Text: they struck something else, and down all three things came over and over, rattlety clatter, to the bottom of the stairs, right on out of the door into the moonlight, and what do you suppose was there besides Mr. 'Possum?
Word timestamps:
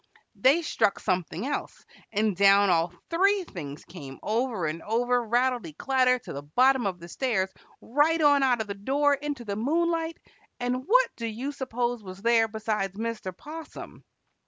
they 0.33 0.63
struck 0.63 0.97
something 0.99 1.45
else, 1.45 1.85
and 2.11 2.35
down 2.35 2.71
all 2.71 2.91
three 3.11 3.43
things 3.43 3.85
came 3.85 4.17
over 4.23 4.65
and 4.65 4.81
over, 4.81 5.21
rattlety 5.27 5.73
clatter, 5.77 6.17
to 6.17 6.33
the 6.33 6.41
bottom 6.41 6.87
of 6.87 6.99
the 6.99 7.07
stairs, 7.07 7.51
right 7.81 8.19
on 8.19 8.41
out 8.41 8.61
of 8.61 8.65
the 8.65 8.73
door 8.73 9.13
into 9.13 9.45
the 9.45 9.55
moonlight, 9.55 10.17
and 10.59 10.87
what 10.87 11.11
do 11.15 11.27
you 11.27 11.51
suppose 11.51 12.01
was 12.01 12.19
there 12.23 12.47
besides 12.47 12.95
Mr. 12.97 13.31
'Possum? 13.37 14.03